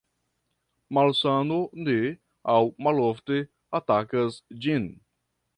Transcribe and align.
Malsano 0.97 1.59
ne 1.87 1.95
aŭ 2.55 2.57
malofte 2.87 3.41
atakas 3.81 4.43
ĝin. 4.67 4.93